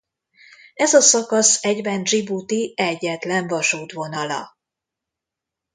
[0.73, 4.57] Ez a szakasz egyben Dzsibuti egyetlen vasútvonala.